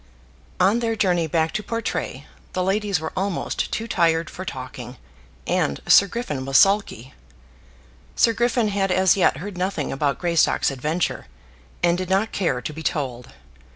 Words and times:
On 0.59 0.79
their 0.79 0.95
journey 0.95 1.27
back 1.27 1.51
to 1.51 1.61
Portray, 1.61 2.25
the 2.53 2.63
ladies 2.63 2.99
were 2.99 3.13
almost 3.15 3.71
too 3.71 3.87
tired 3.87 4.31
for 4.31 4.43
talking; 4.43 4.97
and 5.45 5.79
Sir 5.87 6.07
Griffin 6.07 6.43
was 6.43 6.57
sulky. 6.57 7.13
Sir 8.15 8.33
Griffin 8.33 8.69
had 8.69 8.91
as 8.91 9.15
yet 9.15 9.37
heard 9.37 9.59
nothing 9.59 9.91
about 9.91 10.17
Greystock's 10.17 10.71
adventure, 10.71 11.27
and 11.83 11.99
did 11.99 12.09
not 12.09 12.31
care 12.31 12.61
to 12.63 12.73
be 12.73 12.81
told. 12.81 13.31